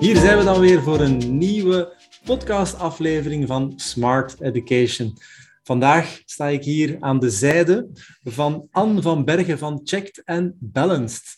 [0.00, 1.92] Hier zijn we dan weer voor een nieuwe
[2.24, 5.16] podcastaflevering van Smart Education.
[5.62, 7.88] Vandaag sta ik hier aan de zijde
[8.24, 11.36] van Anne van Bergen van Checked and Balanced.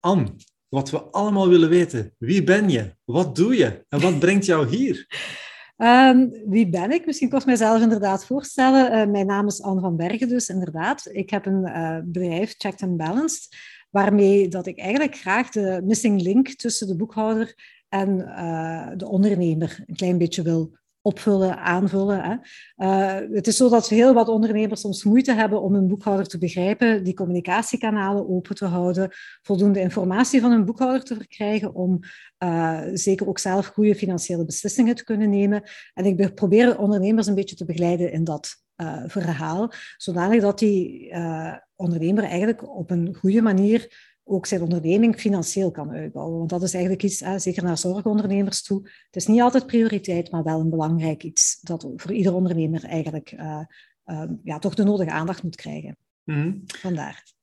[0.00, 0.26] Anne,
[0.68, 2.14] wat we allemaal willen weten.
[2.18, 2.94] Wie ben je?
[3.04, 3.84] Wat doe je?
[3.88, 5.06] En wat brengt jou hier?
[5.76, 7.06] Um, wie ben ik?
[7.06, 8.92] Misschien ik mezelf inderdaad voorstellen.
[8.92, 11.08] Uh, mijn naam is Anne van Bergen dus, inderdaad.
[11.12, 13.56] Ik heb een uh, bedrijf, Checked and Balanced,
[13.90, 19.82] waarmee dat ik eigenlijk graag de missing link tussen de boekhouder en uh, de ondernemer
[19.86, 22.22] een klein beetje wil opvullen, aanvullen.
[22.22, 22.36] Hè.
[22.76, 26.38] Uh, het is zo dat heel wat ondernemers soms moeite hebben om hun boekhouder te
[26.38, 29.10] begrijpen, die communicatiekanalen open te houden,
[29.42, 31.98] voldoende informatie van hun boekhouder te verkrijgen om
[32.44, 35.62] uh, zeker ook zelf goede financiële beslissingen te kunnen nemen.
[35.94, 38.66] En ik probeer ondernemers een beetje te begeleiden in dat
[39.06, 41.14] verhaal, zodanig dat die
[41.76, 46.38] ondernemer eigenlijk op een goede manier ook zijn onderneming financieel kan uitbouwen.
[46.38, 50.42] Want dat is eigenlijk iets, zeker naar zorgondernemers toe, het is niet altijd prioriteit, maar
[50.42, 53.60] wel een belangrijk iets dat voor ieder ondernemer eigenlijk uh,
[54.06, 55.96] uh, ja, toch de nodige aandacht moet krijgen.
[56.24, 56.62] Mm -hmm.
[56.66, 57.36] Vandaar.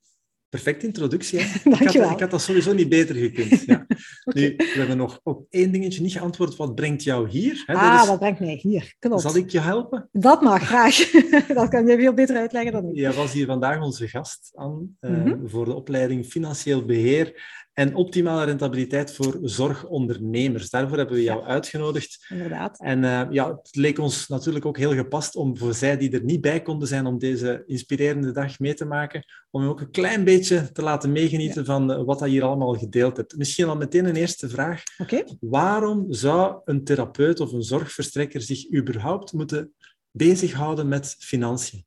[0.55, 1.39] Perfecte introductie.
[1.63, 3.63] Dank ik, had, ik had dat sowieso niet beter gekund.
[3.65, 3.85] Ja.
[4.23, 4.41] okay.
[4.47, 6.55] nu, we hebben nog op één dingetje niet geantwoord.
[6.55, 7.63] Wat brengt jou hier?
[7.65, 7.73] Hè?
[7.73, 8.07] Ah, is...
[8.07, 8.95] wat brengt mij hier?
[8.99, 9.21] Klopt.
[9.21, 10.09] Zal ik je helpen?
[10.11, 10.95] Dat mag, graag.
[11.47, 12.95] dat kan je veel beter uitleggen dan ik.
[12.95, 15.27] Jij was hier vandaag onze gast, aan mm -hmm.
[15.27, 17.33] uh, voor de opleiding Financieel Beheer
[17.75, 20.69] en optimale rentabiliteit voor zorgondernemers.
[20.69, 22.25] Daarvoor hebben we jou ja, uitgenodigd.
[22.29, 22.79] Inderdaad.
[22.79, 26.23] En uh, ja, het leek ons natuurlijk ook heel gepast om voor zij die er
[26.23, 29.91] niet bij konden zijn om deze inspirerende dag mee te maken, om je ook een
[29.91, 31.65] klein beetje te laten meegenieten ja.
[31.65, 33.37] van uh, wat je hier allemaal gedeeld hebt.
[33.37, 34.83] Misschien al meteen een eerste vraag.
[34.97, 35.37] Okay.
[35.39, 39.73] Waarom zou een therapeut of een zorgverstrekker zich überhaupt moeten
[40.11, 41.85] bezighouden met financiën?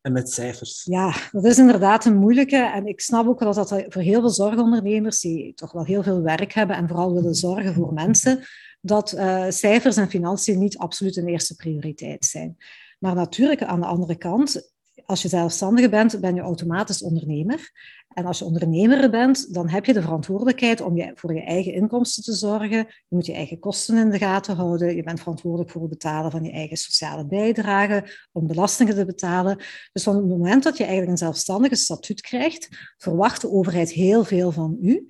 [0.00, 0.84] en met cijfers.
[0.84, 2.56] Ja, dat is inderdaad een moeilijke.
[2.56, 6.22] En ik snap ook dat dat voor heel veel zorgondernemers, die toch wel heel veel
[6.22, 8.44] werk hebben en vooral willen zorgen voor mensen,
[8.80, 12.56] dat uh, cijfers en financiën niet absoluut een eerste prioriteit zijn.
[12.98, 14.72] Maar natuurlijk, aan de andere kant,
[15.10, 17.70] als je zelfstandige bent, ben je automatisch ondernemer.
[18.08, 21.72] En als je ondernemer bent, dan heb je de verantwoordelijkheid om je, voor je eigen
[21.72, 22.76] inkomsten te zorgen.
[22.78, 24.96] Je moet je eigen kosten in de gaten houden.
[24.96, 29.56] Je bent verantwoordelijk voor het betalen van je eigen sociale bijdrage, om belastingen te betalen.
[29.92, 34.24] Dus van het moment dat je eigenlijk een zelfstandige statuut krijgt, verwacht de overheid heel
[34.24, 35.06] veel van u.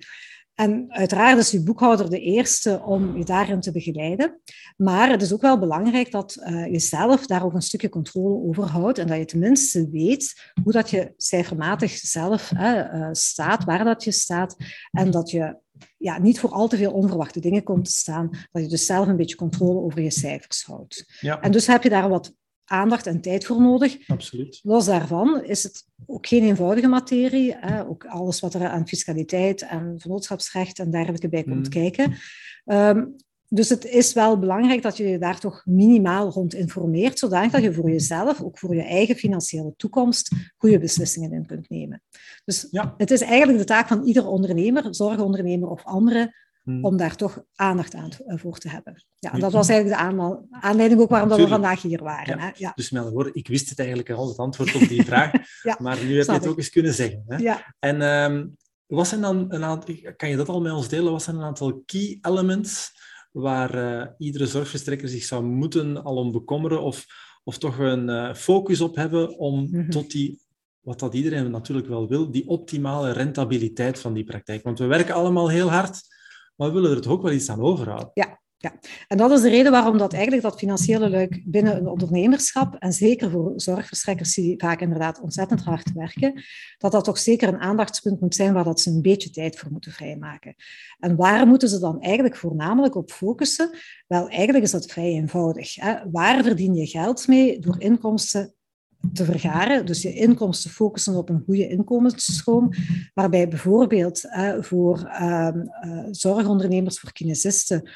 [0.61, 4.41] En uiteraard is je boekhouder de eerste om je daarin te begeleiden.
[4.77, 8.47] Maar het is ook wel belangrijk dat uh, je zelf daar ook een stukje controle
[8.49, 13.83] over houdt en dat je tenminste weet hoe dat je cijfermatig zelf uh, staat, waar
[13.83, 14.55] dat je staat
[14.91, 15.57] en dat je
[15.97, 19.07] ja, niet voor al te veel onverwachte dingen komt te staan, dat je dus zelf
[19.07, 21.17] een beetje controle over je cijfers houdt.
[21.19, 21.41] Ja.
[21.41, 22.33] En dus heb je daar wat
[22.71, 24.09] aandacht en tijd voor nodig.
[24.09, 24.59] Absoluut.
[24.63, 27.55] Los daarvan is het ook geen eenvoudige materie.
[27.57, 27.87] Hè?
[27.87, 31.69] Ook alles wat er aan fiscaliteit en vennootschapsrecht en dergelijke bij komt mm.
[31.69, 32.15] kijken.
[32.65, 33.15] Um,
[33.53, 37.63] dus het is wel belangrijk dat je je daar toch minimaal rond informeert, zodanig dat
[37.63, 42.01] je voor jezelf, ook voor je eigen financiële toekomst, goede beslissingen in kunt nemen.
[42.45, 42.93] Dus ja.
[42.97, 46.85] het is eigenlijk de taak van ieder ondernemer, zorgondernemer of andere, Hmm.
[46.85, 49.05] om daar toch aandacht aan voor te hebben.
[49.15, 52.37] Ja, dat was eigenlijk de aanleiding ook waarom dat we vandaag hier waren.
[52.37, 52.45] Ja.
[52.45, 52.51] Hè?
[52.55, 52.71] Ja.
[52.75, 55.31] Dus met woorden, ik wist het eigenlijk al, het antwoord op die vraag,
[55.79, 57.23] maar nu heb je het ook eens kunnen zeggen.
[57.27, 57.37] Hè?
[57.37, 57.75] Ja.
[57.79, 61.23] En um, wat zijn dan een aantal, kan je dat al met ons delen, wat
[61.23, 62.91] zijn een aantal key elements
[63.31, 67.05] waar uh, iedere zorgverstrekker zich zou moeten al om bekommeren of,
[67.43, 69.89] of toch een uh, focus op hebben om -hmm.
[69.89, 70.41] tot die
[70.81, 74.63] wat dat iedereen natuurlijk wel wil, die optimale rentabiliteit van die praktijk.
[74.63, 76.01] Want we werken allemaal heel hard,
[76.61, 78.11] maar we willen er toch ook wel iets aan overhouden.
[78.13, 78.73] Ja, ja,
[79.07, 82.93] en dat is de reden waarom dat eigenlijk dat financiële luik binnen een ondernemerschap, en
[82.93, 86.43] zeker voor zorgverstrekkers die vaak inderdaad ontzettend hard werken,
[86.77, 89.71] dat dat toch zeker een aandachtspunt moet zijn waar dat ze een beetje tijd voor
[89.71, 90.55] moeten vrijmaken.
[90.99, 93.77] En waar moeten ze dan eigenlijk voornamelijk op focussen?
[94.07, 95.75] Wel, eigenlijk is dat vrij eenvoudig.
[95.75, 95.95] Hè?
[96.11, 97.59] Waar verdien je geld mee?
[97.59, 98.55] Door inkomsten
[99.13, 99.85] te vergaren.
[99.85, 102.69] Dus je inkomsten focussen op een goede inkomensstroom,
[103.13, 104.21] waarbij bijvoorbeeld
[104.59, 105.47] voor uh,
[105.85, 107.89] uh, zorgondernemers, voor kinesisten,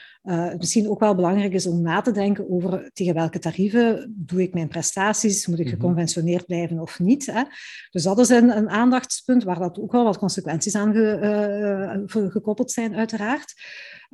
[0.57, 4.53] misschien ook wel belangrijk is om na te denken over tegen welke tarieven doe ik
[4.53, 7.25] mijn prestaties, moet ik geconventioneerd blijven of niet.
[7.25, 7.43] Hè?
[7.91, 12.71] Dus dat is een, een, aandachtspunt waar dat ook wel wat consequenties aan ge, gekoppeld
[12.71, 13.53] zijn, uiteraard.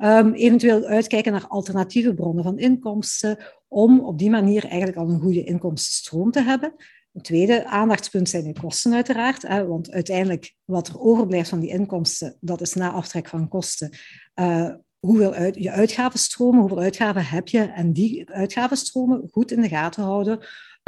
[0.04, 3.38] Um, eventueel uitkijken naar alternatieve bronnen van inkomsten,
[3.68, 6.74] om op die manier eigenlijk al een goede inkomstenstroom te hebben.
[7.12, 11.70] Een tweede aandachtspunt zijn de kosten uiteraard, hè, want uiteindelijk wat er overblijft van die
[11.70, 13.90] inkomsten, dat is na aftrek van kosten.
[14.34, 19.68] Uh, hoeveel uit, je uitgavenstromen, hoeveel uitgaven heb je en die uitgavenstromen goed in de
[19.68, 20.38] gaten houden.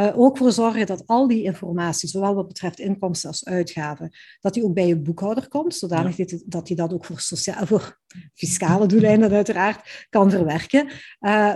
[0.01, 4.11] Uh, ook voor zorgen dat al die informatie, zowel wat betreft inkomsten als uitgaven,
[4.41, 6.39] dat die ook bij je boekhouder komt, zodanig ja.
[6.47, 7.99] dat hij dat ook voor, sociaal, voor
[8.35, 10.93] fiscale doeleinden uiteraard kan verwerken, uh,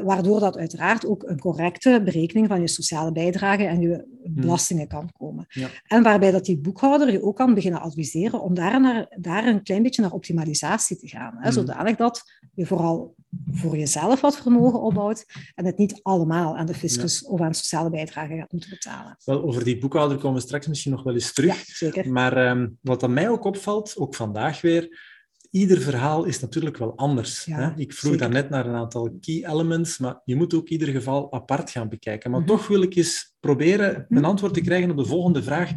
[0.00, 4.34] waardoor dat uiteraard ook een correcte berekening van je sociale bijdrage en je hmm.
[4.34, 5.44] belastingen kan komen.
[5.48, 5.68] Ja.
[5.86, 9.62] En waarbij dat die boekhouder je ook kan beginnen adviseren om daar, naar, daar een
[9.62, 11.52] klein beetje naar optimalisatie te gaan, hè, hmm.
[11.52, 12.22] zodanig dat
[12.54, 13.14] je vooral
[13.50, 17.90] voor jezelf wat vermogen opbouwt en het niet allemaal aan de fiscus of aan sociale
[17.90, 19.16] bijdrage gaat moeten betalen.
[19.24, 21.56] Wel, over die boekhouder komen we straks misschien nog wel eens terug.
[21.56, 22.12] Ja, zeker.
[22.12, 25.16] Maar um, wat aan mij ook opvalt, ook vandaag weer,
[25.50, 27.44] ieder verhaal is natuurlijk wel anders.
[27.44, 27.80] Ja, hè?
[27.80, 31.70] Ik vroeg daarnet naar een aantal key elements, maar je moet ook ieder geval apart
[31.70, 32.30] gaan bekijken.
[32.30, 32.56] Maar mm -hmm.
[32.56, 35.70] toch wil ik eens proberen een antwoord te krijgen op de volgende vraag.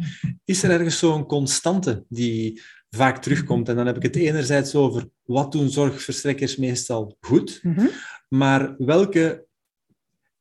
[0.44, 2.60] Is er ergens zo'n constante die
[2.96, 3.68] vaak terugkomt?
[3.68, 7.90] En dan heb ik het enerzijds over wat doen zorgverstrekkers meestal goed, mm -hmm.
[8.28, 9.46] maar welke,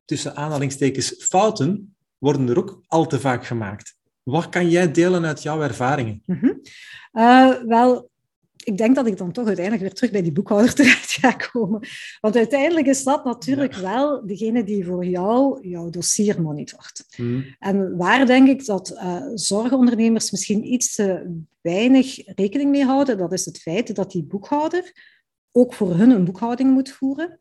[0.05, 3.95] tussen aanhalingstekens, fouten worden er ook al te vaak gemaakt?
[4.23, 6.21] Wat kan jij delen uit jouw ervaringen?
[6.25, 6.61] Mm -hmm.
[7.13, 8.10] uh, wel,
[8.63, 11.87] ik denk dat ik dan toch uiteindelijk weer terug bij die boekhouder terecht ga komen.
[12.19, 13.81] Want uiteindelijk is dat natuurlijk ja.
[13.81, 17.03] wel degene die voor jou jouw dossier monitort.
[17.15, 17.55] Hmm.
[17.59, 23.33] En waar denk ik dat uh, zorgondernemers misschien iets te weinig rekening mee houden, dat
[23.33, 24.91] is het feit dat die boekhouder
[25.51, 27.39] ook voor hun een boekhouding moet voeren.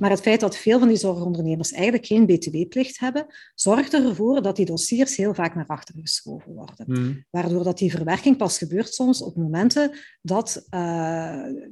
[0.00, 4.56] Maar het feit dat veel van die zorgondernemers eigenlijk geen btw-plicht hebben, zorgt ervoor dat
[4.56, 6.84] die dossiers heel vaak naar achteren geschoven worden.
[6.86, 7.24] Mm.
[7.30, 9.90] Waardoor dat die verwerking pas gebeurt soms op momenten
[10.22, 10.80] dat uh,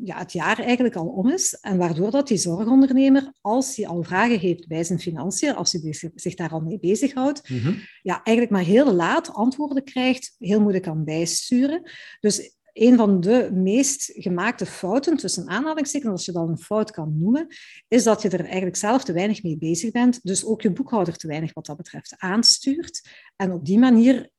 [0.05, 1.59] ja, het jaar eigenlijk al om is.
[1.61, 6.11] En waardoor dat die zorgondernemer, als hij al vragen heeft bij zijn financiën, als hij
[6.15, 7.81] zich daar al mee bezighoudt, mm -hmm.
[8.03, 11.91] ja, eigenlijk maar heel laat antwoorden krijgt, heel moeilijk kan bijsturen.
[12.21, 17.19] Dus een van de meest gemaakte fouten, tussen aanhalingstekens, als je dat een fout kan
[17.19, 17.47] noemen,
[17.89, 20.21] is dat je er eigenlijk zelf te weinig mee bezig bent.
[20.23, 23.09] Dus ook je boekhouder te weinig wat dat betreft aanstuurt.
[23.37, 24.31] En op die manier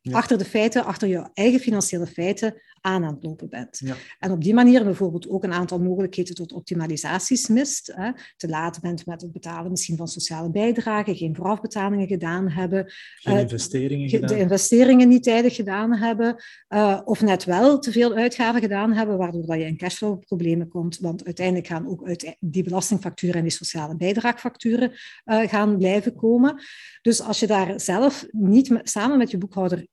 [0.00, 0.16] ja.
[0.16, 3.78] achter de feiten, achter je eigen financiële feiten aan aan het lopen bent.
[3.84, 3.94] Ja.
[4.18, 7.92] En op die manier bijvoorbeeld ook een aantal mogelijkheden tot optimalisaties mist.
[7.94, 8.10] Hè.
[8.36, 12.92] Te laat bent met het betalen misschien van sociale bijdragen, geen voorafbetalingen gedaan hebben.
[13.16, 14.28] Geen uh, investeringen gedaan.
[14.28, 16.36] De investeringen niet tijdig gedaan hebben.
[16.68, 20.98] Uh, of net wel te veel uitgaven gedaan hebben, waardoor dat je in cashflow-problemen komt.
[20.98, 26.62] Want uiteindelijk gaan ook uit die belastingfacturen en die sociale bijdraagfacturen uh, gaan blijven komen.
[27.02, 29.86] Dus als je daar zelf niet samen met je boekhouder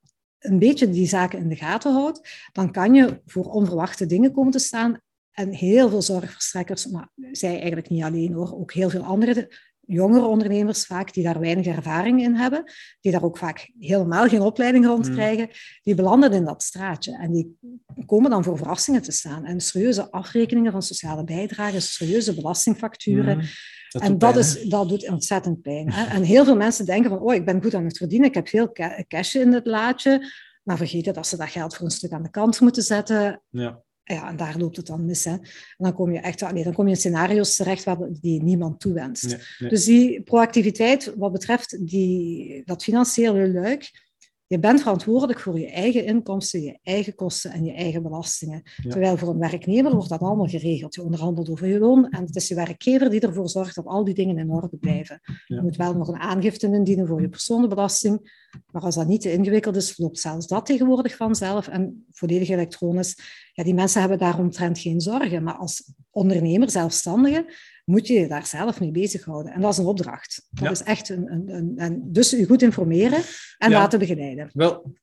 [0.45, 4.51] een beetje die zaken in de gaten houdt, dan kan je voor onverwachte dingen komen
[4.51, 4.99] te staan.
[5.31, 9.51] En heel veel zorgverstrekkers, maar zij eigenlijk niet alleen hoor, ook heel veel andere
[9.87, 12.71] jongere ondernemers vaak, die daar weinig ervaring in hebben,
[13.01, 15.49] die daar ook vaak helemaal geen opleiding rond krijgen,
[15.83, 17.17] die belanden in dat straatje.
[17.17, 17.57] En die
[18.05, 19.45] komen dan voor verrassingen te staan.
[19.45, 23.37] En serieuze afrekeningen van sociale bijdragen, serieuze belastingfacturen.
[23.37, 23.43] Mm.
[23.89, 25.91] Dat en dat, is, dat doet ontzettend pijn.
[25.91, 26.05] Hè?
[26.05, 28.47] En heel veel mensen denken van, oh, ik ben goed aan het verdienen, ik heb
[28.47, 28.71] veel
[29.07, 30.31] cash in het laadje,
[30.63, 33.41] maar vergeten dat ze dat geld voor een stuk aan de kant moeten zetten.
[33.49, 33.83] Ja.
[34.07, 35.23] Ja, en daar loopt het dan mis.
[35.23, 35.31] Hè.
[35.31, 35.41] En
[35.77, 39.27] dan kom je echt nee, dan kom je in scenario's terecht waar die niemand toewenst.
[39.27, 39.69] Nee, nee.
[39.69, 44.04] Dus die proactiviteit wat betreft die, dat financiële luik,
[44.47, 48.61] je bent verantwoordelijk voor je eigen inkomsten, je eigen kosten en je eigen belastingen.
[48.63, 48.89] Ja.
[48.89, 50.95] Terwijl voor een werknemer wordt dat allemaal geregeld.
[50.95, 54.03] Je onderhandelt over je loon en het is je werkgever die ervoor zorgt dat al
[54.03, 55.19] die dingen in orde blijven.
[55.23, 55.55] Ja.
[55.55, 59.31] Je moet wel nog een aangifte indienen voor je personenbelasting, maar als dat niet te
[59.31, 63.17] ingewikkeld is, loopt zelfs dat tegenwoordig vanzelf en volledig elektronisch.
[63.53, 65.43] Ja, die mensen hebben daaromtrent geen zorgen.
[65.43, 67.45] Maar als ondernemer, zelfstandige,
[67.85, 69.53] moet je je daar zelf mee bezighouden.
[69.53, 70.47] En dat is een opdracht.
[70.49, 70.71] Dat ja.
[70.71, 73.21] is echt een, een, een, een, Dus je goed informeren
[73.57, 73.77] en ja.
[73.77, 74.49] laten begeleiden.
[74.53, 74.93] Wel,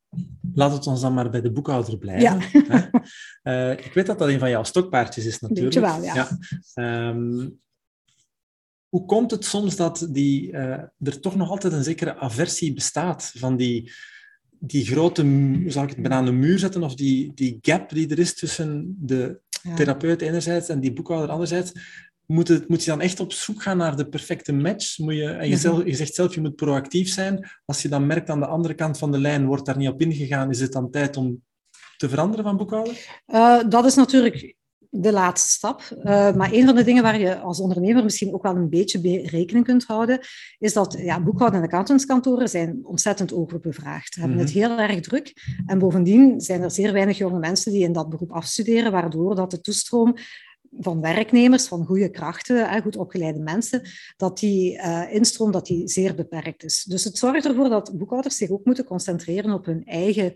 [0.55, 2.41] laat het ons dan maar bij de boekhouder blijven.
[2.53, 2.91] Ja.
[3.43, 5.75] uh, ik weet dat dat een van jouw stokpaardjes is natuurlijk.
[5.75, 6.29] Weet je wel, ja.
[6.75, 7.09] ja.
[7.09, 7.61] Um,
[8.89, 13.33] hoe komt het soms dat die, uh, er toch nog altijd een zekere aversie bestaat
[13.37, 13.93] van die,
[14.59, 15.23] die grote,
[15.67, 18.97] zal ik het bijna een muur zetten, of die, die gap die er is tussen
[18.99, 19.41] de
[19.75, 21.73] therapeut enerzijds en die boekhouder anderzijds?
[22.33, 24.99] Moet, het, moet je dan echt op zoek gaan naar de perfecte match?
[24.99, 27.49] Moet je, en je, zelf, je zegt zelf, je moet proactief zijn.
[27.65, 30.01] Als je dan merkt aan de andere kant van de lijn, wordt daar niet op
[30.01, 31.43] ingegaan, is het dan tijd om
[31.97, 32.95] te veranderen van boekhouden?
[33.27, 34.55] Uh, dat is natuurlijk
[34.95, 35.83] de laatste stap.
[35.99, 39.27] Uh, maar een van de dingen waar je als ondernemer misschien ook wel een beetje
[39.27, 40.21] rekening kunt houden,
[40.59, 44.15] is dat ja, boekhouden- en accountantskantoren zijn ontzettend overbevraagd.
[44.15, 44.55] Ze hebben mm -hmm.
[44.55, 45.33] het heel erg druk.
[45.67, 49.51] En bovendien zijn er zeer weinig jonge mensen die in dat beroep afstuderen, waardoor dat
[49.51, 50.15] de toestroom
[50.79, 53.83] van werknemers, van goede krachten, goed opgeleide mensen,
[54.17, 56.85] dat die uh, instroom dat die zeer beperkt is.
[56.85, 60.35] Dus het zorgt ervoor dat boekhouders zich ook moeten concentreren op hun eigen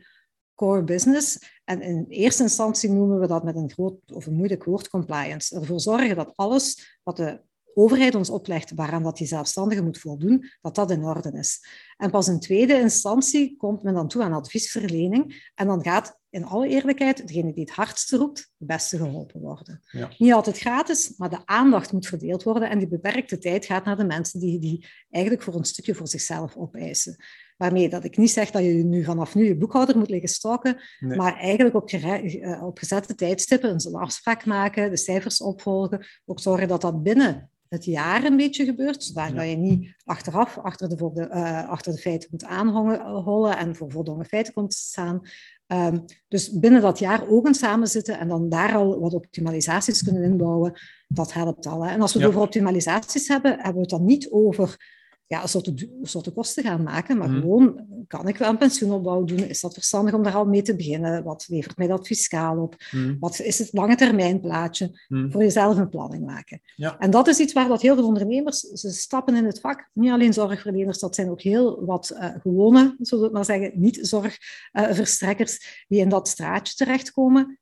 [0.54, 1.38] core business.
[1.64, 5.54] En in eerste instantie noemen we dat met een groot of een moeilijk woord compliance.
[5.54, 7.40] Ervoor zorgen dat alles wat de
[7.74, 11.60] overheid ons oplegt waaraan dat die zelfstandige moet voldoen, dat dat in orde is.
[11.96, 16.44] En pas in tweede instantie komt men dan toe aan adviesverlening en dan gaat in
[16.44, 19.80] alle eerlijkheid degene die het hardste roept, het beste geholpen worden.
[19.90, 20.10] Ja.
[20.18, 23.96] Niet altijd gratis, maar de aandacht moet verdeeld worden en die beperkte tijd gaat naar
[23.96, 27.16] de mensen die die eigenlijk voor een stukje voor zichzelf opeisen.
[27.56, 30.80] Waarmee dat ik niet zeg dat je nu vanaf nu je boekhouder moet liggen stoken,
[30.98, 36.68] maar eigenlijk op, eh, op gezette tijdstippen een afspraak maken, de cijfers opvolgen, ook zorgen
[36.68, 39.42] dat dat binnen het jaar een beetje gebeurt, zodat ja.
[39.42, 44.52] je niet achteraf achter de, uh, achter de feiten moet aanhollen en voor voldongen feiten
[44.52, 45.20] komt te staan.
[45.68, 50.02] Um, dus binnen dat jaar ook eens samen zitten en dan daar al wat optimalisaties
[50.02, 51.84] kunnen inbouwen, dat helpt al.
[51.84, 51.90] Hè.
[51.90, 54.76] En als we het over optimalisaties hebben, hebben we het dan niet over
[55.28, 57.40] ja, een soort, soort kosten gaan maken, maar mm.
[57.40, 59.38] gewoon, kan ik wel een pensioenopbouw doen?
[59.38, 61.24] Is dat verstandig om daar al mee te beginnen?
[61.24, 62.76] Wat levert mij dat fiscaal op?
[62.90, 63.16] Mm.
[63.20, 65.00] Wat is het lange termijn plaatje?
[65.08, 65.30] Mm.
[65.32, 66.60] Voor jezelf een planning maken.
[66.74, 66.98] Ja.
[66.98, 70.10] En dat is iets waar dat heel veel ondernemers, ze stappen in het vak, niet
[70.10, 75.68] alleen zorgverleners, dat zijn ook heel wat uh, gewone, zullen we maar zeggen, niet-zorgverstrekkers, uh,
[75.88, 77.58] die in dat straatje terechtkomen.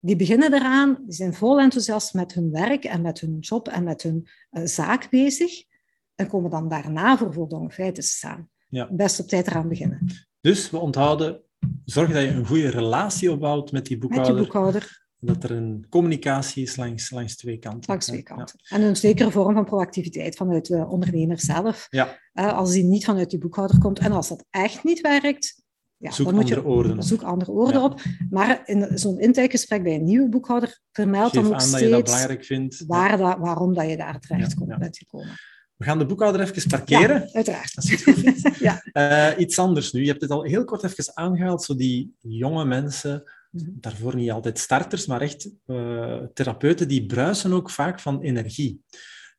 [0.00, 3.84] Die beginnen eraan, die zijn vol enthousiast met hun werk en met hun job en
[3.84, 5.72] met hun uh, zaak bezig
[6.14, 8.48] en komen dan daarna voor voldongen feiten te staan.
[8.68, 8.88] Ja.
[8.90, 10.06] Best op tijd eraan beginnen.
[10.40, 11.42] Dus we onthouden,
[11.84, 14.34] zorg dat je een goede relatie opbouwt met die boekhouder.
[14.34, 15.02] Met die boekhouder.
[15.18, 17.90] Dat er een communicatie is langs, langs twee kanten.
[17.90, 18.60] Langs twee kanten.
[18.68, 21.86] En een zekere vorm van proactiviteit vanuit de ondernemer zelf.
[21.90, 22.18] Ja.
[22.34, 23.98] Uh, als die niet vanuit die boekhouder komt.
[23.98, 25.62] En als dat echt niet werkt,
[25.96, 28.00] ja, zoek dan moet je andere zoek andere woorden op.
[28.30, 32.84] Maar in zo'n intakegesprek bij een nieuwe boekhouder vermeld dan ook steeds dat belangrijk vindt.
[32.86, 35.36] Waar dat, waarom dat je daar terecht komt, bent gekomen.
[35.84, 37.20] We gaan de boekhouder even parkeren.
[37.26, 37.72] Ja, uiteraard.
[37.76, 38.58] Als je het goed vindt.
[38.58, 38.82] ja.
[38.92, 40.00] Uh, iets anders nu.
[40.00, 43.70] Je hebt het al heel kort even aangehaald, zo die jonge mensen, mhm.
[43.74, 48.80] daarvoor niet altijd starters, maar echt uh, therapeuten, die bruisen ook vaak van energie.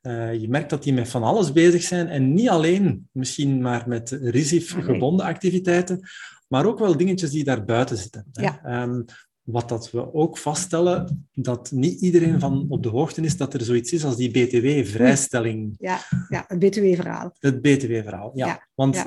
[0.01, 3.83] Uh, je merkt dat die met van alles bezig zijn en niet alleen misschien maar
[3.87, 5.99] met RISIF-gebonden activiteiten,
[6.47, 8.25] maar ook wel dingetjes die daar buiten zitten.
[8.31, 8.83] Ja.
[8.83, 9.05] Um,
[9.45, 13.61] wat dat we ook vaststellen, dat niet iedereen van op de hoogte is dat er
[13.61, 15.75] zoiets is als die BTW-vrijstelling.
[15.79, 15.99] Ja,
[16.29, 17.35] ja het BTW-verhaal.
[17.39, 18.67] Het BTW-verhaal, ja.
[18.73, 19.05] Want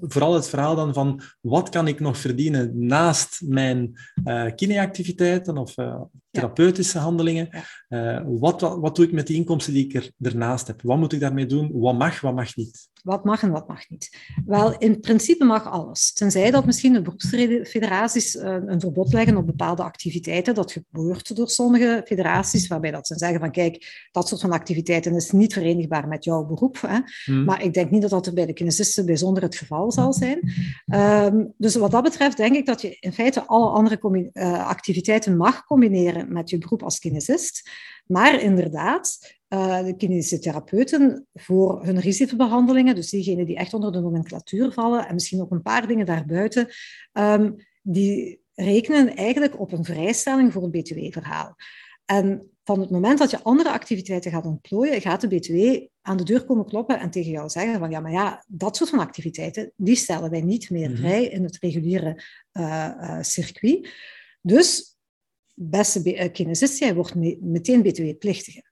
[0.00, 5.78] vooral het verhaal dan van wat kan ik nog verdienen naast mijn uh, kineactiviteiten of
[5.78, 6.00] uh,
[6.32, 7.48] therapeutische handelingen.
[7.88, 10.82] Uh, wat, wat, wat, doe ik met die inkomsten die ik er, ernaast heb?
[10.82, 11.70] Wat moet ik daarmee doen?
[11.72, 12.90] Wat mag, wat mag niet?
[13.02, 14.16] Wat mag en wat mag niet?
[14.46, 16.12] Wel, in principe mag alles.
[16.12, 20.54] Tenzij dat misschien de beroepsfederaties een verbod leggen op bepaalde activiteiten.
[20.54, 25.14] Dat gebeurt door sommige federaties, waarbij dat ze zeggen van kijk, dat soort van activiteiten
[25.14, 26.80] is niet verenigbaar met jouw beroep.
[26.80, 26.98] Hè?
[27.24, 27.44] Hmm.
[27.44, 30.52] Maar ik denk niet dat dat er bij de kinesisten bijzonder het geval zal zijn.
[30.94, 35.36] Um, dus wat dat betreft denk ik dat je in feite alle andere uh, activiteiten
[35.36, 37.70] mag combineren met je beroep als kinesist.
[38.06, 44.72] Maar inderdaad, uh, de kinesitherapeuten voor hun risicobehandelingen, dus diegenen die echt onder de nomenclatuur
[44.72, 46.68] vallen en misschien ook een paar dingen daarbuiten,
[47.12, 51.56] um, die rekenen eigenlijk op een vrijstelling voor het BTW-verhaal.
[52.04, 56.24] En van het moment dat je andere activiteiten gaat ontplooien, gaat de BTW aan de
[56.24, 59.72] deur komen kloppen en tegen jou zeggen van ja, maar ja, dat soort van activiteiten,
[59.76, 60.98] die stellen wij niet meer mhm.
[60.98, 63.88] vrij in het reguliere uh, uh, circuit.
[64.40, 64.91] Dus
[65.70, 68.70] beste eh, kinesist, jij wordt meteen btw-plichtige.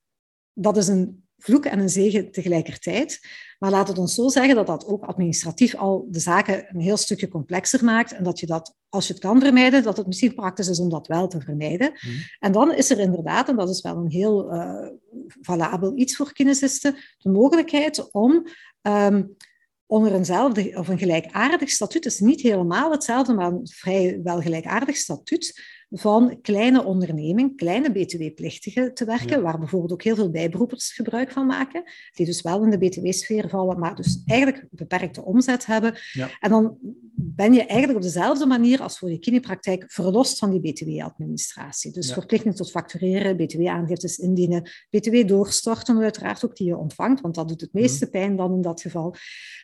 [0.53, 3.21] Dat is een vloek en een zegen tegelijkertijd.
[3.59, 6.97] Maar laat het ons zo zeggen dat dat ook administratief al de zaken een heel
[6.97, 10.35] stukje complexer maakt en dat je dat, als je het kan vermijden, dat het misschien
[10.35, 11.91] praktisch is om dat wel te vermijden.
[11.93, 12.15] Mhm.
[12.39, 14.89] En dan is er inderdaad, en dat is wel een heel uh,
[15.41, 18.47] valabel iets voor kinesisten, de mogelijkheid om
[18.83, 19.37] um,
[19.87, 24.97] onder eenzelfde of een gelijkaardig statuut, is niet helemaal hetzelfde, maar een vrij wel gelijkaardig
[24.97, 31.31] statuut, van kleine onderneming, kleine btw-plichtigen te werken, waar bijvoorbeeld ook heel veel bijberoepers gebruik
[31.31, 31.83] van maken,
[32.13, 35.99] die dus wel in de btw-sfeer vallen, maar dus eigenlijk beperkte omzet hebben.
[36.13, 36.31] Ja.
[36.41, 36.77] En dan
[37.15, 41.93] ben je eigenlijk op dezelfde manier als voor je kinepraktijk verlost van die btw-administratie.
[41.93, 47.49] Dus verplichting tot factureren, btw-aangiftes indienen, btw doorstorten, uiteraard ook die je ontvangt, want dat
[47.49, 48.13] doet het meeste mhm.
[48.13, 49.15] pijn dan in dat geval.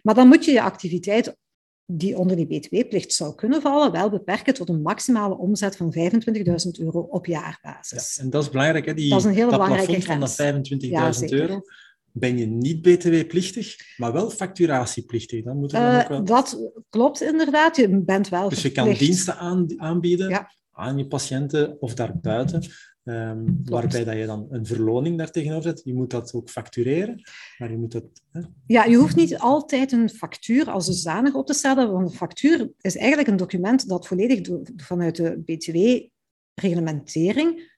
[0.03, 1.37] Maar dan moet je je activiteit
[1.87, 6.81] die onder die btw-plicht zou kunnen vallen, wel beperken tot een maximale omzet van 25.000
[6.81, 8.15] euro op jaarbasis.
[8.15, 8.95] Ja, en dat is belangrijk, hè?
[8.95, 10.37] Die, dat is een hele belangrijke grens.
[10.37, 10.55] van
[11.01, 11.61] dat 25.000 euro
[12.19, 15.45] ben je niet btw-plichtig, maar wel facturatieplichtig.
[15.45, 16.25] Dan moet dan uh, wel...
[16.25, 17.77] Dat klopt inderdaad.
[17.77, 19.37] Je bent wel Dus je kan diensten
[19.77, 22.63] aanbieden aan je patiënten of daarbuiten.
[23.09, 25.81] Um, waarbij dat je dan een verloning daar tegenover zet.
[25.85, 27.21] Je moet dat ook factureren,
[27.59, 28.05] maar je moet dat...
[28.31, 28.41] Hè?
[28.67, 32.71] Ja, je hoeft niet altijd een factuur als zodanig op te stellen, want een factuur
[32.81, 37.76] is eigenlijk een document dat volledig vanuit de BTW-reglementering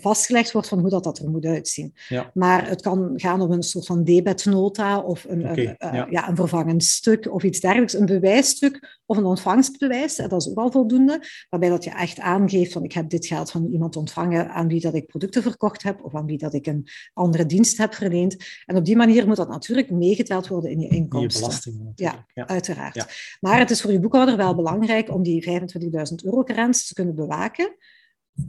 [0.00, 1.94] vastgelegd wordt van hoe dat, dat er moet uitzien.
[2.08, 2.30] Ja.
[2.34, 6.06] Maar het kan gaan om een soort van debetnota of een, een, eh, ja.
[6.10, 7.94] ja, een vervangend stuk of iets dergelijks.
[7.94, 11.22] Een bewijsstuk of een ontvangstbewijs, dat is ook al voldoende.
[11.48, 14.80] Waarbij dat je echt aangeeft van ik heb dit geld van iemand ontvangen aan wie
[14.80, 18.36] dat ik producten verkocht heb of aan wie dat ik een andere dienst heb verleend.
[18.64, 21.40] En op die manier moet dat natuurlijk meegeteld worden in je In je inkomsten.
[21.40, 22.24] belasting natuurlijk.
[22.34, 22.46] Ja.
[22.46, 22.94] Uiteraard.
[22.94, 23.06] Ja.
[23.40, 27.14] Maar het is voor je boekhouder wel belangrijk om die 25.000 euro grens te kunnen
[27.14, 27.76] bewaken.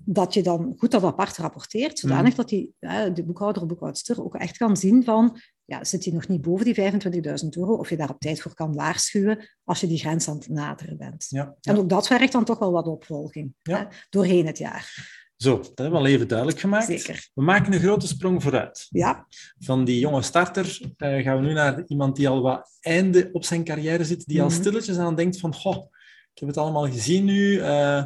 [0.06, 2.36] Dat je dan goed dat apart rapporteert, zodanig Mhm.
[2.36, 6.14] dat die, eh, de boekhouder of boekhoudster ook echt kan zien van, ja, zit hij
[6.14, 9.80] nog niet boven die 25.000 euro, of je daar op tijd voor kan waarschuwen als
[9.80, 11.26] je die grens aan het naderen bent.
[11.30, 11.56] Ja.
[11.62, 13.78] En ook dat vergt dan toch wel wat opvolging Ja.
[13.78, 15.16] hè, doorheen het jaar.
[15.38, 16.86] Zo, dat hebben we al even duidelijk gemaakt.
[16.86, 17.30] Zeker.
[17.34, 18.88] We maken een grote sprong vooruit.
[18.90, 19.28] Ja,
[19.60, 23.46] Van die jonge starter eh, gaan we nu naar iemand die al wat einde op
[23.46, 24.56] zijn carrière zit, die al Mhm.
[24.60, 25.86] stilletjes aan denkt van, goh,
[26.34, 28.06] ik heb het allemaal gezien nu, eh,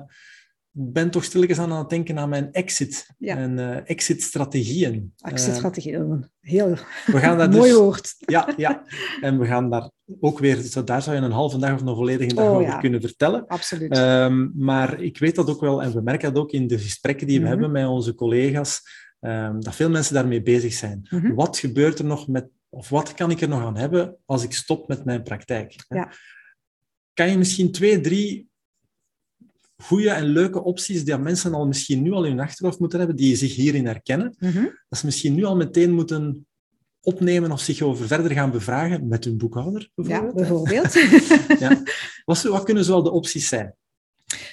[0.73, 3.37] ben toch stilletjes aan het denken aan mijn exit Ja.
[3.37, 5.13] en eh, exit-strategieën.
[5.17, 5.31] Eh,
[6.39, 6.67] heel
[7.05, 8.15] we gaan daar mooi dus, woord.
[8.17, 8.83] ja, ja,
[9.21, 11.95] en we gaan daar ook weer, zo, daar zou je een halve dag of een
[11.95, 12.77] volledige dag Oh, over ja.
[12.79, 13.47] kunnen vertellen.
[13.47, 13.91] Absoluut.
[13.91, 17.27] Ehm, maar ik weet dat ook wel, en we merken dat ook in de gesprekken
[17.27, 17.51] die we Mhm.
[17.51, 18.81] hebben met onze collega's,
[19.19, 21.07] ehm, dat veel mensen daarmee bezig zijn.
[21.09, 21.33] Mhm.
[21.33, 24.53] Wat gebeurt er nog met, of wat kan ik er nog aan hebben als ik
[24.53, 25.75] stop met mijn praktijk?
[25.87, 26.11] Ja.
[27.13, 28.49] Kan je misschien twee, drie
[29.81, 33.17] goede en leuke opties die mensen al misschien nu al in hun achterhoofd moeten hebben,
[33.17, 34.63] die zich hierin herkennen, Mhm.
[34.89, 36.45] dat ze misschien nu al meteen moeten
[37.01, 40.93] opnemen of zich over verder gaan bevragen met hun boekhouder, Ja, bijvoorbeeld.
[40.93, 41.07] hè?
[41.09, 41.59] bijvoorbeeld.
[41.59, 41.83] Ja.
[42.25, 43.75] Wat, wat kunnen zoal de opties zijn?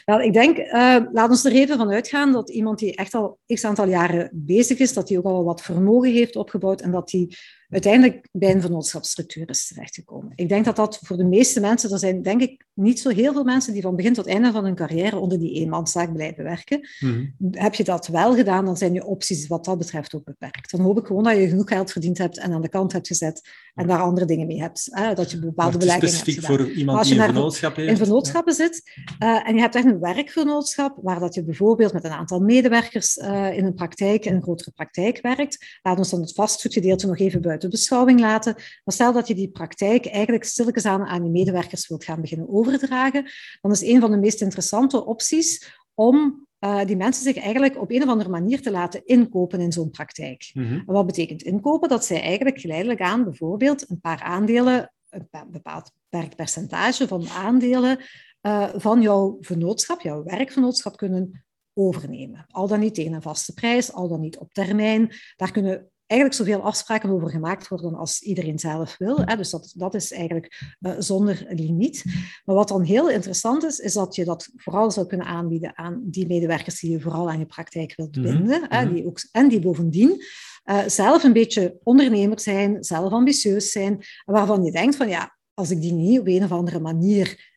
[0.05, 3.39] Wel, ik denk, eh laat ons er even van uitgaan dat iemand die echt al
[3.47, 7.09] x aantal jaren bezig is, dat die ook al wat vermogen heeft opgebouwd en dat
[7.09, 7.37] die
[7.71, 10.33] uiteindelijk bij een vennootschapsstructuur is terechtgekomen.
[10.35, 13.33] Ik denk dat dat voor de meeste mensen, er zijn denk ik niet zo heel
[13.33, 16.89] veel mensen die van begin tot einde van hun carrière onder die eenmanszaak blijven werken.
[17.01, 17.25] Mhm.
[17.51, 20.71] Heb je dat wel gedaan, dan zijn je opties wat dat betreft ook beperkt.
[20.71, 23.07] Dan hoop ik gewoon dat je genoeg geld verdiend hebt en aan de kant hebt
[23.07, 24.89] gezet en daar andere dingen mee hebt.
[24.91, 25.15] Hè?
[25.15, 26.67] Dat je bepaalde beleggingen hebt specifiek gedaan.
[26.67, 27.89] voor iemand die een heeft.
[27.89, 28.83] in vennootschappen zit.
[29.19, 33.17] eh, en je hebt echt een werkvernootschap, waar dat je bijvoorbeeld met een aantal medewerkers
[33.17, 35.79] eh, in een praktijk, in een grotere praktijk werkt.
[35.83, 38.55] Laat ons dan het vastgoedgedeelte nog even buiten beschouwing laten.
[38.55, 42.49] Maar stel dat je die praktijk eigenlijk stilletjes aan aan je medewerkers wilt gaan beginnen
[42.49, 47.81] overdragen, dan is een van de meest interessante opties om eh, die mensen zich eigenlijk
[47.81, 50.51] op een of andere manier te laten inkopen in zo'n praktijk.
[50.55, 50.75] Mhm.
[50.75, 51.89] En wat betekent inkopen?
[51.89, 55.93] Dat zij eigenlijk geleidelijk aan bijvoorbeeld een paar aandelen, een be- bepaald
[56.37, 57.99] percentage van aandelen
[58.41, 61.45] eh, van jouw vennootschap, jouw werkvennootschap kunnen
[61.75, 62.45] overnemen.
[62.49, 65.13] Al dan niet tegen een vaste prijs, al dan niet op termijn.
[65.37, 69.19] Daar kunnen eigenlijk zoveel afspraken over gemaakt worden als iedereen zelf wil.
[69.25, 69.37] Hè.
[69.37, 72.05] Dus dat, dat is eigenlijk eh, zonder limiet.
[72.45, 76.01] Maar wat dan heel interessant is, is dat je dat vooral zou kunnen aanbieden aan
[76.05, 78.67] die medewerkers die je vooral aan je praktijk wilt Mhm, binden.
[78.69, 78.95] Hè, mhm.
[78.95, 80.23] die ook, en die bovendien
[80.63, 85.71] eh, zelf een beetje ondernemer zijn, zelf ambitieus zijn, waarvan je denkt van ja, als
[85.71, 87.57] ik die niet op een of andere manier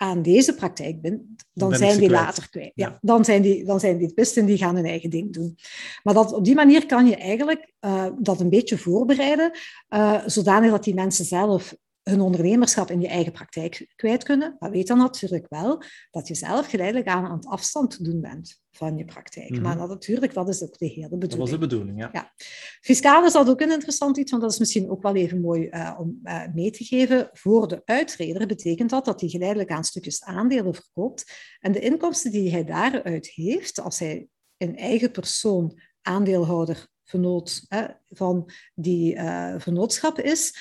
[0.00, 2.22] aan deze praktijk ben, dan Ben zijn die kwijt.
[2.22, 2.72] later kwijt.
[2.74, 2.88] Ja.
[2.88, 2.98] Ja.
[3.00, 5.58] dan, zijn die, dan zijn die pisten die gaan hun eigen ding doen.
[6.02, 9.50] Maar dat, op die manier kan je eigenlijk eh, dat een beetje voorbereiden,
[9.88, 14.56] eh, zodanig dat die mensen zelf hun ondernemerschap in je eigen praktijk kwijt kunnen.
[14.58, 18.60] Maar weet dan natuurlijk wel dat je zelf geleidelijk aan aan het afstand doen bent
[18.70, 19.50] van je praktijk.
[19.50, 19.62] Mhm.
[19.62, 21.30] Maar dat, natuurlijk, dat is ook de hele bedoeling.
[21.30, 22.08] Dat was de bedoeling, ja.
[22.12, 22.32] Ja.
[22.80, 25.66] Fiscaal is dat ook een interessant iets, want dat is misschien ook wel even mooi
[25.68, 27.30] eh, om eh, mee te geven.
[27.32, 31.32] Voor de uitreder betekent dat dat hij geleidelijk aan stukjes aandelen verkoopt.
[31.60, 37.84] En de inkomsten die hij daaruit heeft, als hij in eigen persoon aandeelhouder vernoot, eh,
[38.08, 40.54] van die eh, vennootschap is,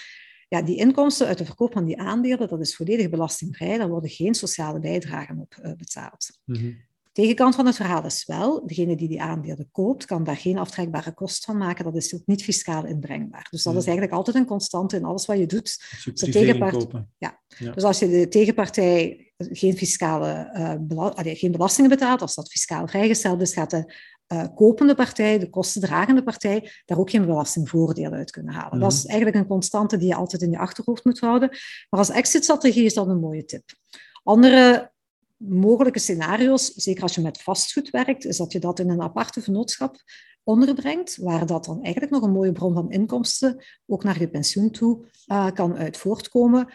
[0.49, 3.77] ja, die inkomsten uit de verkoop van die aandelen, dat is volledig belastingvrij.
[3.77, 6.39] Daar worden geen sociale bijdragen op eh, betaald.
[6.45, 6.71] Mhm.
[7.11, 11.13] Tegenkant van het verhaal is wel, degene die die aandelen koopt, kan daar geen aftrekbare
[11.13, 11.83] kost van maken.
[11.83, 13.47] Dat is ook niet fiscaal inbrengbaar.
[13.51, 15.79] Dus dat is eigenlijk altijd een constante in alles wat je doet.
[16.03, 16.87] De tegenpart-.
[17.17, 17.39] Ja.
[17.73, 22.51] Dus als je de tegenpartij geen, fiscale, eh, bela- allee, geen belastingen betaalt, als dat
[22.51, 23.93] fiscaal vrijgesteld is, gaat de
[24.29, 28.71] eh, kopende partij, de kostendragende partij, daar ook geen belastingvoordeel uit kunnen halen.
[28.71, 28.79] Mhm.
[28.79, 31.49] Dat is eigenlijk een constante die je altijd in je achterhoofd moet houden.
[31.89, 33.63] Maar als exit-strategie is dat een mooie tip.
[34.23, 34.91] Andere
[35.37, 39.41] mogelijke scenario's, zeker als je met vastgoed werkt, is dat je dat in een aparte
[39.41, 39.95] vennootschap
[40.43, 44.71] onderbrengt, waar dat dan eigenlijk nog een mooie bron van inkomsten ook naar je pensioen
[44.71, 46.73] toe eh, kan uit voortkomen.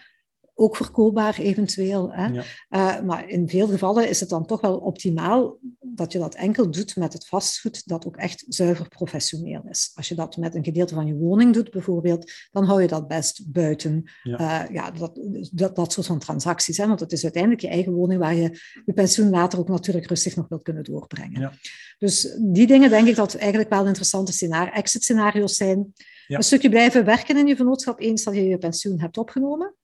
[0.54, 2.12] Ook verkoopbaar eventueel.
[2.12, 2.26] Hè?
[2.26, 2.42] Ja.
[2.70, 6.70] Uh, maar in veel gevallen is het dan toch wel optimaal dat je dat enkel
[6.70, 9.92] doet met het vastgoed dat ook echt zuiver professioneel is.
[9.94, 13.08] Als je dat met een gedeelte van je woning doet bijvoorbeeld, dan hou je dat
[13.08, 14.66] best buiten ja.
[14.68, 15.20] Uh, ja, dat,
[15.52, 16.76] dat, dat soort van transacties.
[16.76, 16.86] Hè?
[16.86, 20.36] Want het is uiteindelijk je eigen woning waar je je pensioen later ook natuurlijk rustig
[20.36, 21.40] nog wilt kunnen doorbrengen.
[21.40, 21.52] Ja.
[21.98, 25.92] Dus die dingen denk ik dat eigenlijk wel interessante scenario, exit-scenario's zijn.
[26.26, 29.74] Een stukje blijven werken in je vennootschap eens dat je je pensioen hebt opgenomen.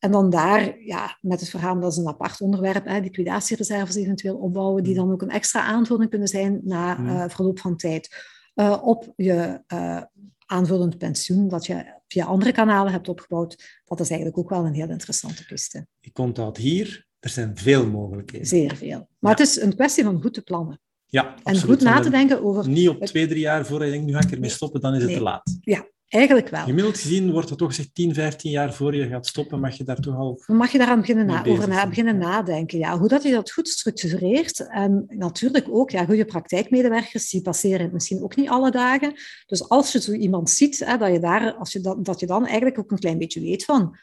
[0.00, 4.36] En dan daar, ja, met het verhaal, dat is een apart onderwerp, hè, liquidatiereserves eventueel
[4.36, 4.98] opbouwen, die mm.
[4.98, 7.08] dan ook een extra aanvulling kunnen zijn na mm.
[7.08, 8.08] uh, verloop van tijd
[8.54, 10.02] uh, op je uh,
[10.46, 13.80] aanvullend pensioen, dat je via andere kanalen hebt opgebouwd.
[13.84, 15.86] Dat is eigenlijk ook wel een heel interessante piste.
[16.00, 18.46] Ik onthoud hier, er zijn veel mogelijkheden.
[18.46, 19.08] Zeer veel.
[19.18, 20.80] Maar het is een kwestie van goed te plannen.
[21.06, 21.62] Ja, absoluut.
[21.62, 22.68] En goed na te denken over...
[22.68, 25.02] Niet op twee, drie jaar voor je denkt, nu ga ik ermee stoppen, dan is
[25.02, 25.58] het te laat.
[25.60, 26.64] Ja, Eigenlijk wel.
[26.64, 29.84] Gemiddeld gezien wordt er toch gezegd 10, 15 jaar voor je gaat stoppen, mag je
[29.84, 30.42] daar toch al.
[30.46, 32.78] Mag je daaraan beginnen na, over na, beginnen nadenken?
[32.78, 32.98] Ja.
[32.98, 34.68] Hoe dat je dat goed structureert.
[34.68, 39.12] En natuurlijk ook, ja, goede praktijkmedewerkers, die passeren het misschien ook niet alle dagen.
[39.46, 42.26] Dus als je zo iemand ziet, hè, dat, je daar, als je dat, dat je
[42.26, 43.98] dan eigenlijk ook een klein beetje weet van.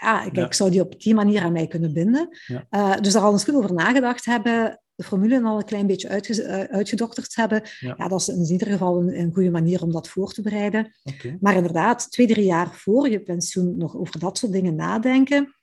[0.00, 2.28] Ja, kijk, ik zou die op die manier aan mij kunnen binden.
[2.46, 2.66] Ja.
[2.70, 6.08] Uh, dus daar al eens goed over nagedacht hebben de formule al een klein beetje
[6.08, 7.62] uitge uh, uitgedokterd hebben.
[7.80, 8.08] Ja.
[8.08, 10.92] dat is in ieder geval een, een, goede manier om dat voor te bereiden.
[11.04, 11.36] Okay.
[11.40, 15.54] Maar inderdaad, twee, drie jaar voor je pensioen nog over dat soort dingen nadenken.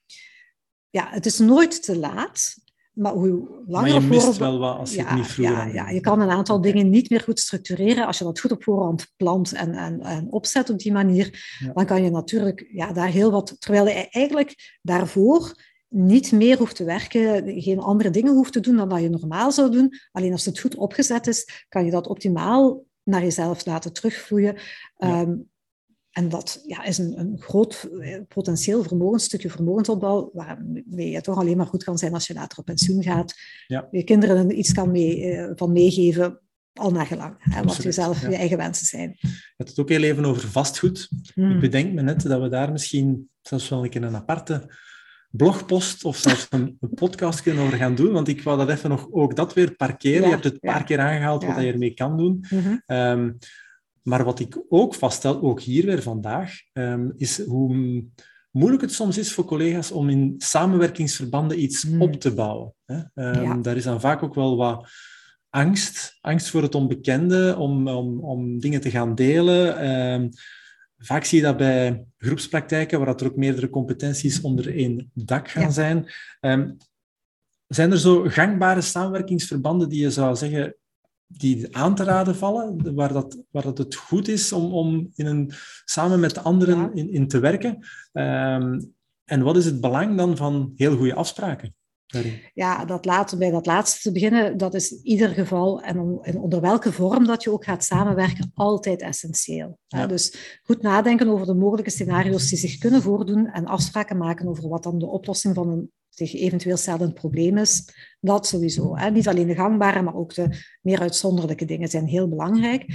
[0.89, 2.55] Ja, het is nooit te laat.
[2.93, 5.73] Maar hoe langer maar je mist wel wat als je ja, het niet vroeger ja,
[5.73, 8.05] ja, je kan een aantal dingen niet meer goed structureren.
[8.05, 11.73] Als je dat goed op voorhand plant en, en, en opzet op die manier, ja.
[11.73, 13.55] dan kan je natuurlijk ja, daar heel wat...
[13.59, 15.53] Terwijl je eigenlijk daarvoor
[15.89, 19.51] niet meer hoeft te werken, geen andere dingen hoeft te doen dan dat je normaal
[19.51, 19.93] zou doen.
[20.11, 24.55] Alleen als het goed opgezet is, kan je dat optimaal naar jezelf laten terugvloeien.
[24.97, 25.21] Ja.
[25.21, 25.49] Um,
[26.11, 31.37] en dat ja, is een, een groot eh, potentieel vermogen, stukje vermogensopbouw, waarmee je toch
[31.37, 33.33] alleen maar goed kan zijn als je later op pensioen gaat.
[33.67, 33.87] Ja.
[33.91, 36.41] Je kinderen iets kan mee, uh, van meegeven,
[36.73, 38.29] al naar gelang, hè, wat jezelf ja.
[38.29, 39.15] je eigen wensen zijn.
[39.19, 41.09] Je had het ook heel even over vastgoed.
[41.33, 41.51] Hmm.
[41.51, 44.69] Ik bedenk me net dat we daar misschien zelfs wel een keer een aparte
[45.29, 49.07] blogpost of zelfs een, podcast kunnen over gaan doen, want ik wou dat even nog
[49.11, 50.23] ook dat weer parkeren.
[50.23, 52.45] je hebt het een paar keer aangehaald wat je ermee kan doen.
[52.49, 53.37] Mm um,
[54.07, 58.03] maar wat ik ook vaststel, ook hier weer vandaag, um, is hoe
[58.51, 62.01] moeilijk het soms is voor collega's om in samenwerkingsverbanden iets mm.
[62.01, 62.73] op te bouwen.
[62.85, 62.95] Hè?
[63.13, 64.89] Um, daar is dan vaak ook wel wat
[65.49, 70.31] angst, angst voor het onbekende, om, om, om dingen te gaan delen.
[70.97, 75.73] Vaak zie je dat bij groepspraktijken, waar er ook meerdere competenties onder één dak gaan
[75.73, 76.11] zijn.
[76.41, 76.77] Um,
[77.67, 80.75] zijn er zo gangbare samenwerkingsverbanden die je zou zeggen
[81.27, 85.25] die aan te raden vallen, waar dat, waar dat het goed is om, om in
[85.25, 85.51] een,
[85.85, 87.85] samen met anderen in, in te werken?
[88.13, 91.75] Um, en wat is het belang dan van heel goede afspraken?
[92.53, 95.99] Ja, dat laat, bij dat laatste te beginnen, dat is in ieder geval, en,
[96.37, 99.79] onder welke vorm dat je ook gaat samenwerken, altijd essentieel.
[100.07, 104.69] Dus goed nadenken over de mogelijke scenario's die zich kunnen voordoen en afspraken maken over
[104.69, 107.89] wat dan de oplossing van een zich eventueel stellend probleem is.
[108.19, 108.97] Dat sowieso.
[108.97, 109.09] Hè.
[109.11, 110.49] Niet alleen de gangbare, maar ook de
[110.81, 112.85] meer uitzonderlijke dingen zijn heel belangrijk.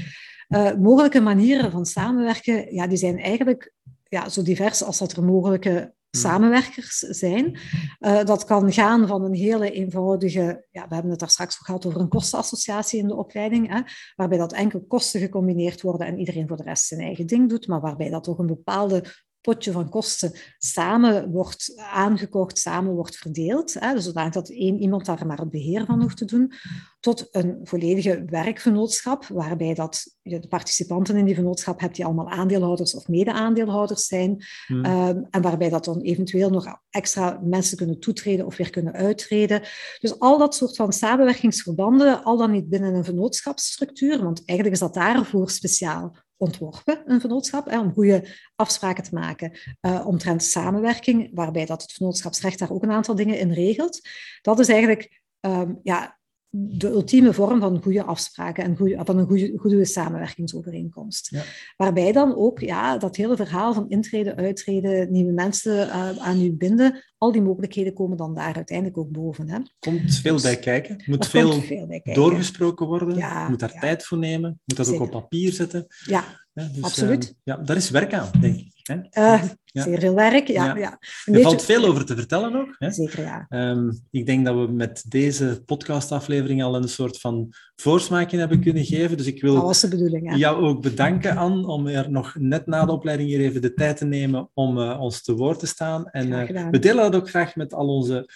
[0.48, 3.72] Uh, mogelijke manieren van samenwerken, ja, die zijn eigenlijk
[4.08, 5.94] ja, zo divers als dat er mogelijke.
[6.16, 7.58] Samenwerkers zijn.
[8.00, 11.66] Uh, dat kan gaan van een hele eenvoudige, ja, we hebben het daar straks ook
[11.66, 13.80] gehad over een kostenassociatie in de opleiding, hè,
[14.16, 17.66] waarbij dat enkel kosten gecombineerd worden en iedereen voor de rest zijn eigen ding doet,
[17.66, 19.04] maar waarbij dat toch een bepaalde
[19.42, 23.74] potje van kosten samen wordt aangekocht, samen wordt verdeeld.
[23.78, 26.52] Hè, dus zodat dat één iemand daar maar het beheer van hoeft te doen,
[27.00, 32.30] tot een volledige werkvennootschap, waarbij dat je de participanten in die vennootschap hebt die allemaal
[32.30, 34.84] aandeelhouders of mede-aandeelhouders zijn, hmm.
[34.84, 39.62] um, en waarbij dat dan eventueel nog extra mensen kunnen toetreden of weer kunnen uittreden.
[40.00, 44.82] Dus al dat soort van samenwerkingsverbanden, al dan niet binnen een vennootschapsstructuur, want eigenlijk is
[44.82, 51.66] dat daarvoor speciaal ontworpen, een vennootschap, om goede afspraken te maken uh, omtrent samenwerking, waarbij
[51.66, 54.08] dat het vennootschapsrecht daar ook een aantal dingen in regelt.
[54.40, 56.18] Dat is eigenlijk um, ja,
[56.54, 61.30] de ultieme vorm van goede afspraken en goede, van een goede, goede samenwerkingsovereenkomst.
[61.30, 61.42] Ja.
[61.76, 66.52] Waarbij dan ook ja, dat hele verhaal van intreden, uittreden, nieuwe mensen uh, aan u
[66.52, 69.48] binden, al die mogelijkheden komen dan daar uiteindelijk ook boven.
[69.48, 69.58] Hè.
[69.78, 72.22] Komt veel dus, bij kijken, moet veel, veel bij kijken.
[72.22, 73.80] doorgesproken worden, ja, moet daar ja.
[73.80, 75.02] tijd voor nemen, moet dat Zeker.
[75.02, 75.86] ook op papier zetten.
[76.06, 77.24] Ja, dus, absoluut.
[77.24, 78.71] Uh, ja, daar is werk aan, denk ik.
[79.18, 80.76] Uh, Zeer veel werk, ja.
[80.76, 80.98] ja.
[81.24, 82.74] Er valt veel over te vertellen ook.
[82.78, 82.90] Hè?
[82.90, 83.46] Zeker, ja.
[83.48, 88.84] Um, ik denk dat we met deze podcastaflevering al een soort van voorsmaakje hebben kunnen
[88.84, 89.16] geven.
[89.16, 92.66] Dus ik wil dat was de bedoeling, jou ook bedanken, Anne, om er nog net
[92.66, 95.66] na de opleiding hier even de tijd te nemen om uh, ons te woord te
[95.66, 96.10] staan.
[96.10, 98.30] En uh, we delen dat ook graag met al onze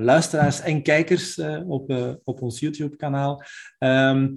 [0.00, 3.42] luisteraars en kijkers op, op ons YouTube-kanaal.
[3.78, 4.32] Um,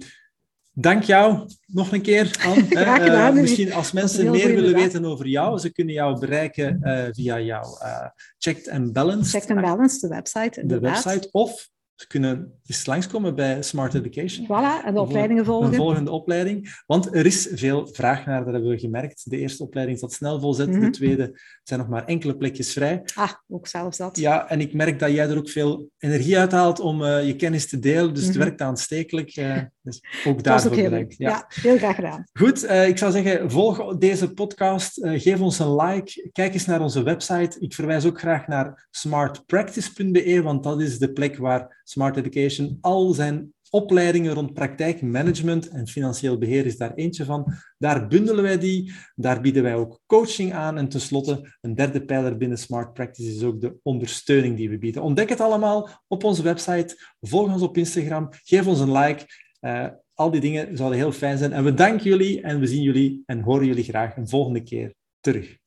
[0.80, 2.64] Dank jou nog een keer, Anne.
[2.82, 3.34] Graag gedaan.
[3.34, 7.40] Uh, misschien als mensen meer willen weten over jou, ze kunnen jou bereiken uh, via
[7.40, 8.06] jouw uh,
[8.38, 9.30] Checked and Balanced.
[9.30, 10.66] Checked and Balanced, de website.
[10.66, 11.28] De website.
[11.30, 14.46] Of ze kunnen eens langskomen bij Smart Education.
[14.46, 15.68] Voilà, en de opleidingen volgen.
[15.68, 16.82] Een volgende opleiding.
[16.86, 19.30] Want er is veel vraag naar, dat hebben we gemerkt.
[19.30, 20.80] De eerste opleiding zat snel volzet, mm -hmm.
[20.80, 20.96] de mhm.
[20.96, 23.02] tweede zijn nog maar enkele plekjes vrij.
[23.14, 24.18] Ah, ook zelfs dat.
[24.18, 27.36] Ja, en ik merk dat jij er ook veel energie uit haalt om uh, je
[27.36, 28.14] kennis te delen.
[28.14, 28.28] Dus mm -hmm.
[28.28, 28.38] het mhm.
[28.38, 29.36] werkt aanstekelijk.
[29.36, 31.14] Uh, dus ook daarvoor bedankt.
[31.16, 31.28] Ja.
[31.28, 31.46] ja.
[31.48, 32.24] heel graag gedaan.
[32.32, 35.00] Goed, uh, ik zou zeggen, volg deze podcast.
[35.02, 36.28] geef ons een like.
[36.32, 37.60] Kijk eens naar onze website.
[37.60, 43.12] Ik verwijs ook graag naar smartpractice.be, want dat is de plek waar Smart Education al
[43.12, 47.52] zijn opleidingen rond praktijkmanagement en financieel beheer is daar eentje van.
[47.78, 50.78] Daar bundelen wij die, daar bieden wij ook coaching aan.
[50.78, 55.02] En tenslotte, een derde pijler binnen Smart Practice is ook de ondersteuning die we bieden.
[55.02, 59.26] Ontdek het allemaal op onze website, volg ons op Instagram, geef ons een like.
[59.60, 61.52] Uh, al die dingen zouden heel fijn zijn.
[61.52, 64.94] En we danken jullie en we zien jullie en horen jullie graag een volgende keer
[65.20, 65.58] terug.